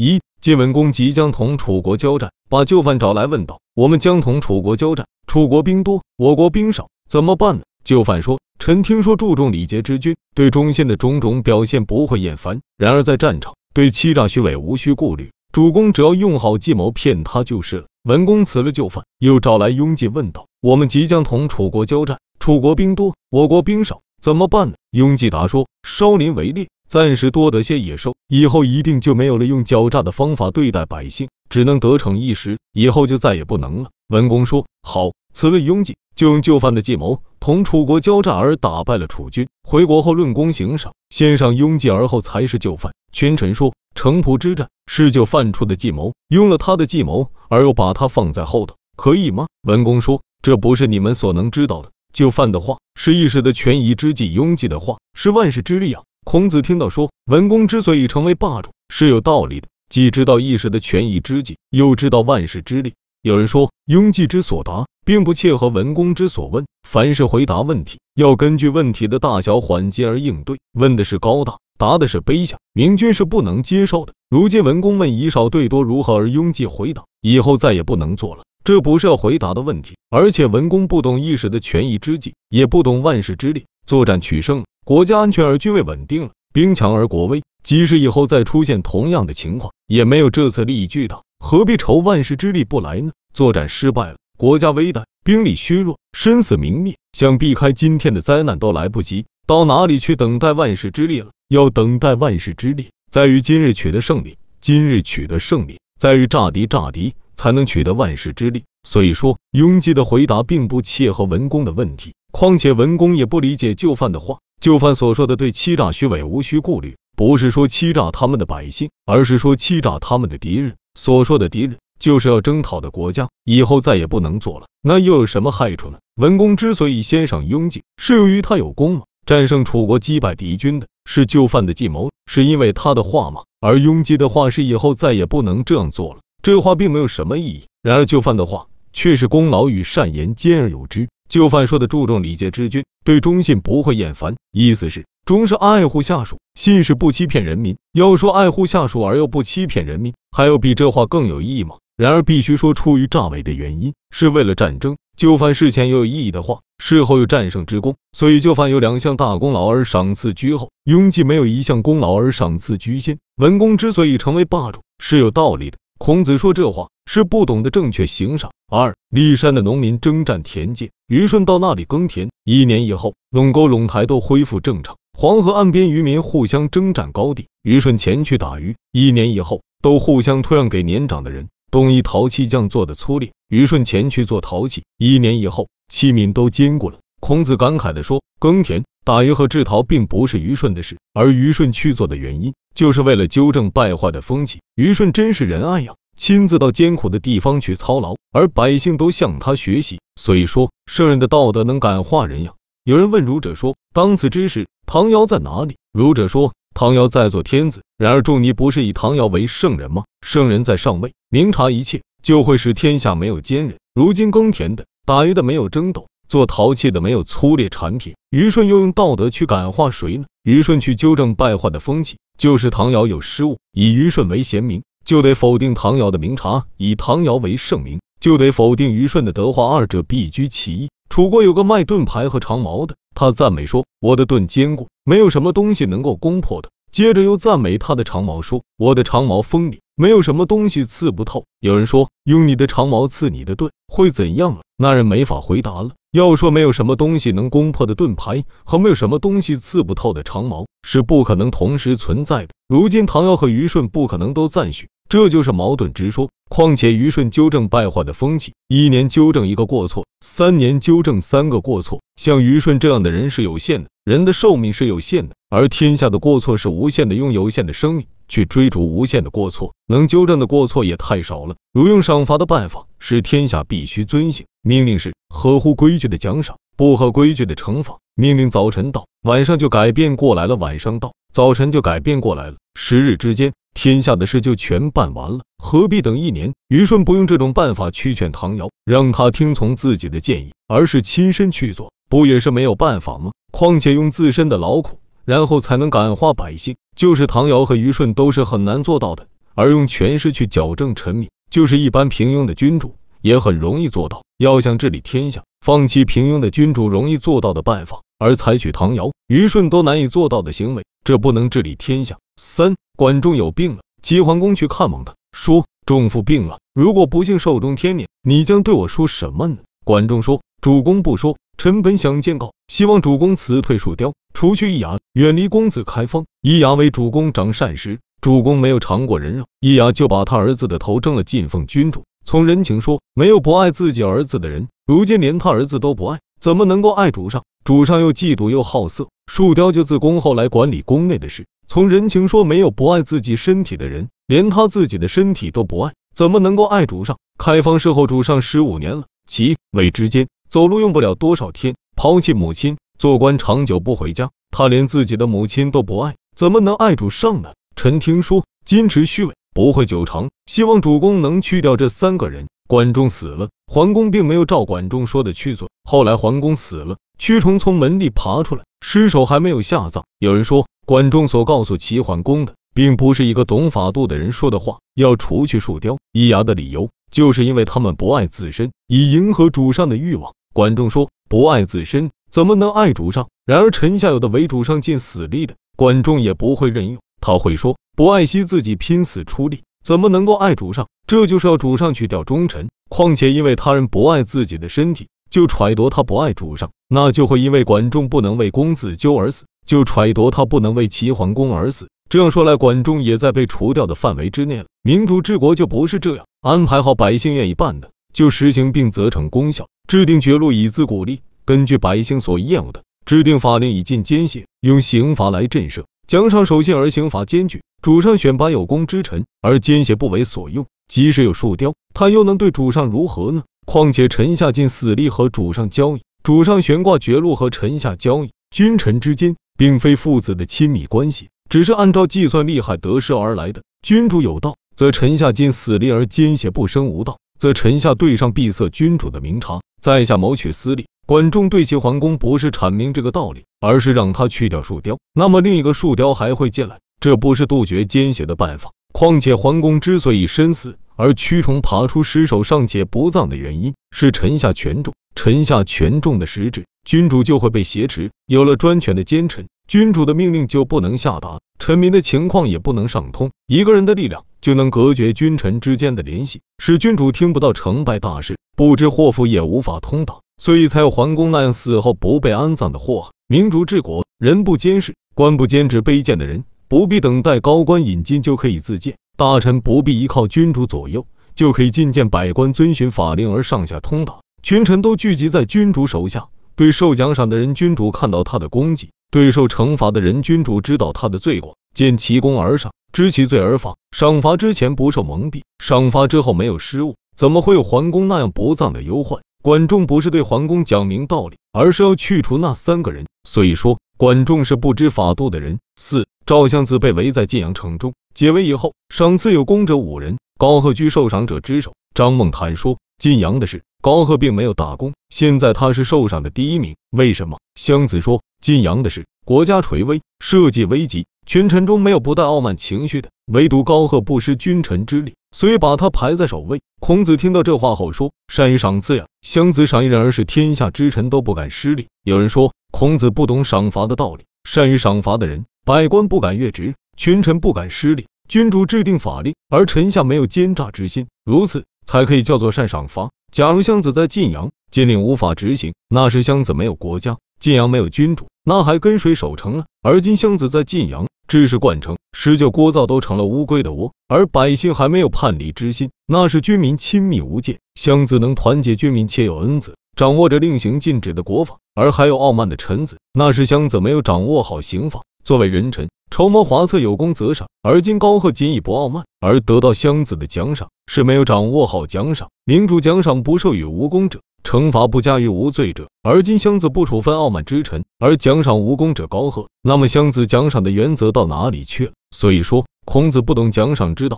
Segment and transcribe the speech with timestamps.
[0.00, 12.60] 一晋文公即将同楚国交战，把就范找来问道：“我们将同楚国交战，楚国兵多，我国兵少，怎么办呢？”就范说：“臣听说注重礼节之君，对忠信的种种表现不会厌烦。
[12.76, 15.32] 然而在战场，对欺诈虚伪无需顾虑。
[15.52, 42.94] 主公只要用好计谋骗他就是了。”文公辞了就范，又找来雍济问道：“我们即将同楚国交战，楚国兵多，我国兵少，怎么办呢？”雍济答说：“稍林为猎，暂时多得些野兽，以后一定就没有了用狡诈的方法对待百姓，只能得逞一时，以后就再也不能了。”文公说：“好。”此位雍济就用就范的计谋同楚国交战而打败了楚军，回国后论功行赏，先上雍济而后才是就范。
[43.12, 49.46] 群臣说，城濮之战是就范出的计谋，用了他的计谋而又把他放在后头，可以吗？
[49.62, 51.90] 文公说，这不是你们所能知道的。
[52.12, 56.02] 就范的话是一时的权宜之计，雍济的话是万世之利啊。
[56.30, 62.92] 孔子听到说，文公之所以成为霸主是有道理的，既知道一时的权宜之计，又知道万事之利。
[63.22, 66.66] 有人说，雍济之所答，并不切合文公之所问。
[66.86, 70.58] 凡是回答问题，要根据问题的大小缓急而应对。
[70.74, 74.12] 问的是高大，答的是卑下，明君是不能接受的。
[74.28, 78.42] 如今文公问以少对多如何，而雍济回答，以后再也不能做了。
[78.64, 83.64] 这不是要回答的问题，而且文公不懂一时的权宜之计，也不懂万世之利。
[83.86, 91.20] 作战取胜，国家安全而军位稳定了，兵强而国威，即使以后再出现同样的情况，也没有这次利益巨大。
[91.38, 93.12] 何必愁万世之力不来呢？
[93.34, 101.32] 作战失败了，国家危殆，兵力虚弱，生死明灭，想避开今天的灾难都来不及，到哪里去等待万世之力了？
[101.50, 108.64] 要等待万世之力，在于今日取得胜利，今日取得胜利，在于诈敌诈敌，才能取得万世之力。
[108.84, 114.38] 所以说，雍基的回答并不切合文公的问题，况且文公也不理解就范的话。
[114.60, 120.74] 就范所说的对欺诈虚伪无需顾虑，不是说欺诈他们的百姓，而是说欺诈他们的敌人。
[120.96, 125.98] 所说的敌人，就是要征讨的国家，以后再也不能做了，那又有什么害处呢？
[126.16, 129.02] 文公之所以先上雍济，是由于他有功吗？
[129.24, 133.42] 战胜楚国击败敌军的是就范的计谋，是因为他的话吗？
[133.60, 137.66] 而雍济的话是以后再也不能这样做了，这话并没有什么意义。
[137.80, 141.08] 然而就范的话却是功劳与善言兼而有之。
[141.28, 147.76] 就范说的注重礼节之君，对忠信不会厌烦，意思是忠是爱护下属，信是不欺骗人民。
[147.92, 151.76] 要说爱护下属而又不欺骗人民，还有比这话更有意义吗？
[151.96, 154.96] 然而必须说出于诈伪的原因，是为了战争。
[155.16, 163.18] 就范事前有有意义的话，事后有战胜之功，所以就范有两项大功劳而赏赐居后，雍济没有一项功劳而赏赐居先。
[163.36, 165.78] 文公之所以成为霸主，是有道理的。
[165.98, 168.52] 孔子说这话是不懂得正确行赏。
[168.70, 172.30] 二骊山的农民征战田界，虞舜到那里耕田。
[172.44, 174.96] 一年以后，垄沟、陇台都恢复正常。
[175.18, 178.76] 黄河岸边渔民互相征战高地，虞舜前去打鱼。
[178.92, 181.48] 一年以后，都互相退让给年长的人。
[181.70, 184.84] 东夷陶器匠做的粗劣，虞舜前去做陶器。
[184.98, 187.00] 一年以后，器皿都坚固了。
[187.20, 194.60] 孔子感慨地说：耕田、打鱼和制陶并不是虞舜的事，而虞舜去做的原因，就是为了纠正败坏的风气。
[194.74, 195.94] 虞舜真是仁爱呀！
[196.18, 199.98] 亲自到艰苦的地方去操劳，而百姓都向他学习。
[200.20, 202.52] 所以说，圣人的道德能感化人呀。
[202.84, 210.04] 有人问儒者说：“当此之时，唐尧在哪里？”儒者说：“唐尧在做天子。”然而仲尼不是以唐尧为圣人吗？
[210.20, 213.78] 圣人在上位，明察一切，就会使天下没有奸人。
[213.94, 218.14] 如今耕田的、打鱼的没有争斗，做陶器的没有粗劣产品。
[218.30, 220.26] 虞舜又用道德去感化谁呢？
[220.44, 224.82] 虞舜去纠正败坏的风气，就是唐尧有失误，以虞舜为贤明。
[225.04, 230.90] 就得否定唐尧的明察，以唐尧为圣明，就得否定虞舜的德化，二者必居其一。
[231.08, 245.92] 楚国有个卖盾牌和长矛的，他赞美说：“我的盾坚固，没有什么东西能够攻破的。”接着又赞美他的长矛说：“我的长矛锋利，没有什么东西刺不透。”有人说：“用你的长矛刺你的盾，会怎样了？”那人没法回答了。
[246.12, 252.48] 要说没有什么东西能攻破的盾牌和没有什么东西刺不透的长矛是不可能同时存在的。
[252.66, 256.30] 如今唐尧和虞舜不可能都赞许，这就是矛盾之说。
[256.48, 262.00] 况且虞舜纠正败坏的风气，一年纠正一个过错，三年纠正三个过错。
[262.16, 271.56] 像虞舜这样的人是有限的，人的寿命是有限的，而天下的过错是无限的，用有限的生命去追逐无限的过错，能纠正的过错也太少了。
[271.74, 274.46] 如用赏罚的办法，是天下必须遵行。
[274.62, 277.98] 命令是合乎规矩的奖赏，不合规矩的惩罚。
[278.14, 282.56] 命令早晨到，晚上就改变过来了；晚上到，早晨就改变过来了。
[282.74, 286.52] 十日之间，天下的事就全办完了，何必等一年？
[286.68, 293.30] 虞舜不用这种办法驱劝唐尧，让他听从自己的建议，而是亲身去做，不也是没有办法吗？
[293.52, 299.28] 况且用自身的劳苦，然后才能感化百姓，就是唐尧和虞舜都是很难做到的。
[299.54, 304.24] 而用权势去矫正臣民，就是一般平庸的君主也很容易做到。
[304.38, 312.18] 要想治理天下，放弃平庸的君主容易做到的办法，而采取唐尧、虞舜都难以做到的行为，这不能治理天下。
[312.36, 326.26] 三，管仲有病了，齐桓公去看望他，说：“仲父病了，如果不幸寿终天年，你将对我说什么呢？”管仲说：“主公不说，臣本想见告，希望主公辞退树雕，除去易牙，远离公子开封。
[326.42, 332.04] 易牙为主公掌膳时，主公没有尝过人肉，一牙就把他儿子的头蒸了进奉君主。
[332.24, 337.44] 从人情说，没有不爱自己儿子的人，如今连他儿子都不爱，怎么能够爱主上？
[337.64, 341.46] 主上又嫉妒又好色，树雕就自宫后来管理宫内的事。
[341.68, 347.18] 从人情说，没有不爱自己身体的人，连他自己的身体都不爱，怎么能够爱主上？
[347.38, 357.52] 开封事后主上十五年了。”其位之间，走路用不了多少天，抛弃母亲，做官长久不回家，他连自己的母亲都不爱，怎么能爱主上呢？
[357.78, 362.48] 臣听说，矜持虚伪，不会久长，希望主公能去掉这三个人。
[362.66, 365.70] 管仲死了，桓公并没有照管仲说的去做。
[365.84, 370.04] 后来桓公死了，蛆虫从门里爬出来，尸首还没有下葬。
[370.18, 376.90] 有人说，管仲所告诉齐桓公的，并不是一个懂法度的人说的话，要除去树雕、易牙的理由。
[377.12, 380.34] 就是因为他们不爱自身，以迎合主上的欲望。
[380.52, 386.98] 管仲说：“不爱自身，怎么能爱主上？”然而臣下有的为主上尽死力的，管仲也不会任用。
[387.20, 392.68] 他会说：“不爱惜自己拼死出力，怎么能够爱主上？”这就是要主上去掉忠臣。
[392.88, 401.88] 况且因为他人不爱自己的身体，就揣度他不爱主上，那就会因为管仲不能为公子纠而死，就揣度他不能为齐桓公而死。
[402.08, 404.66] 这样说来，管仲也在被除掉的范围之内了。
[404.82, 415.84] 民主治国就不是这样，安排好百姓愿意办的，就实行并责成功效；制定绝路以资鼓励，根据百姓所厌恶的，制定法令以禁奸邪，用刑罚来震慑。
[416.08, 420.64] 奖赏守信而刑罚艰巨，主上选拔有功之臣，而奸邪不为所用。
[420.88, 423.42] 即使有树雕，他又能对主上如何呢？
[423.66, 431.28] 况且臣下尽死力和主上交易，主上悬挂绝路和臣下交易，君臣之间并非父子的亲密关系。
[431.50, 433.60] 只是按照计算利害得失而来的。
[433.82, 440.86] 君主有道，则臣下尽死力而奸邪不生无道，则臣下对上闭塞君主的明察，在下谋取私利。
[441.08, 448.72] 管仲对齐桓公不是阐明这个道理，而是让他去掉树雕，那么另一个树雕还会进来，这不是杜绝奸邪的办法。
[448.92, 454.92] 况且桓公之所以身死，而蛆虫爬出尸首尚且不葬的原因，是臣下权重。
[455.14, 458.10] 臣下权重的实质，君主就会被挟持。
[458.26, 459.46] 有了专权的奸臣。
[459.66, 463.30] 君主的命令就不能下达，臣民的情况也不能上通。
[463.46, 473.10] 一个人的力量就能隔绝君臣之间的联系，使君主听不到成败大事，不知祸福也无法通达，所以才有桓公那样死后不被安葬的祸害。
[473.28, 486.28] 民主治国，人不监视，官不监制，卑贱的人不必等待高官引进就可以自荐，大臣不必依靠君主左右就可以觐见，百官遵循法令而上下通达，群臣都聚集在君主手下。
[486.56, 491.56] 对受奖赏的人，君主看到他的功绩；对受惩罚的人，君主知道他的罪过。
[491.72, 493.76] 见其功而赏，知其罪而罚。
[493.92, 499.20] 赏罚之前不受蒙蔽，赏罚之后没有失误，怎么会有桓公那样不葬的忧患？
[499.48, 503.06] 管仲不是对桓公讲明道理，而是要去除那三个人。
[503.24, 505.58] 所以说，管仲是不知法度的人。
[505.80, 511.72] 四赵襄子被围在晋阳城中，解围以后，赏赐有功者五人，高贺居受赏者之首。
[511.94, 512.76] 张孟谈说。
[512.98, 517.38] 晋阳的事，高贺并没有大功，现在他是受赏的第一名，为什么？
[517.54, 526.62] 襄子说，晋阳的事，国家垂危，社稷危急，群臣中没有不带傲慢情绪的，唯独高贺不失君臣之礼，所以把他排在首位。
[526.80, 529.04] 孔子听到这话后说，善于赏赐呀。
[529.20, 531.88] 襄子赏一人，而是天下之臣都不敢失礼。
[532.02, 541.64] 有人说，孔子不懂赏罚的道理，善于赏罚的人，百官不敢越职，群臣不敢失礼，君主制定法令，而臣下没有奸诈之心，如此。
[541.84, 543.10] 才可以叫做善赏罚。
[543.32, 549.66] 假如襄子在晋阳，禁令无法执行，那时襄子没有国家，晋阳没有君主，那还跟谁守城啊？
[549.82, 557.58] 而今襄子在晋阳，知识贯城，施救聒噪都成了乌龟的窝，而百姓还没有叛离之心，那是军民亲密无间。
[557.74, 565.02] 乡子能团结军民，且有恩泽，掌握着令行禁止的国法，而还有傲慢的臣子，那是乡子没有掌握好刑法。
[565.22, 565.90] 作为人臣。
[566.10, 567.48] 筹谋华策，有功则赏。
[567.62, 572.28] 而今高贺仅以不傲慢而得到襄子的奖赏，是没有掌握好奖赏。
[572.44, 575.88] 明主奖赏不授予无功者，惩罚不加于无罪者。
[576.02, 581.92] 而今襄子不处分傲慢之臣，而奖赏无功者高贺，那么襄子奖赏的原则到哪里去了？
[582.10, 584.16] 所以说，孔子不懂奖赏之道。